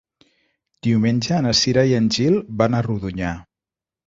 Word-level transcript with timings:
Diumenge 0.87 1.41
na 1.47 1.53
Cira 1.59 1.83
i 1.93 1.93
en 1.99 2.09
Gil 2.17 2.41
van 2.63 2.79
a 2.79 2.81
Rodonyà. 2.89 3.37